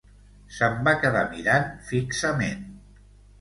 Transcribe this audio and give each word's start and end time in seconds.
Se'm 0.53 0.79
va 0.87 0.93
quedar 1.03 1.21
mirant 1.33 1.67
fixament. 1.91 2.67